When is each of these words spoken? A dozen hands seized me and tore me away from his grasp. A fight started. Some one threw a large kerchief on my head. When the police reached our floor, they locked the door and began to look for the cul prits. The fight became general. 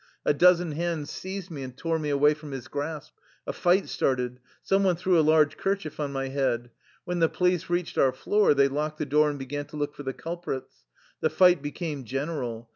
A 0.25 0.33
dozen 0.33 0.71
hands 0.71 1.11
seized 1.11 1.51
me 1.51 1.61
and 1.61 1.77
tore 1.77 1.99
me 1.99 2.09
away 2.09 2.33
from 2.33 2.53
his 2.53 2.67
grasp. 2.67 3.13
A 3.45 3.53
fight 3.53 3.87
started. 3.87 4.39
Some 4.63 4.83
one 4.83 4.95
threw 4.95 5.19
a 5.19 5.21
large 5.21 5.57
kerchief 5.57 5.99
on 5.99 6.11
my 6.11 6.29
head. 6.29 6.71
When 7.05 7.19
the 7.19 7.29
police 7.29 7.69
reached 7.69 7.99
our 7.99 8.11
floor, 8.11 8.55
they 8.55 8.67
locked 8.67 8.97
the 8.97 9.05
door 9.05 9.29
and 9.29 9.37
began 9.37 9.65
to 9.65 9.77
look 9.77 9.93
for 9.93 10.01
the 10.01 10.11
cul 10.13 10.37
prits. 10.37 10.87
The 11.19 11.29
fight 11.29 11.61
became 11.61 12.03
general. 12.03 12.67